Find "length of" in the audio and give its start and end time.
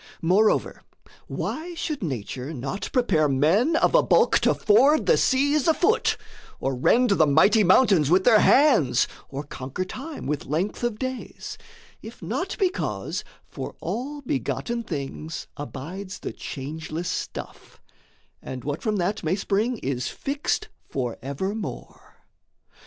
10.47-10.97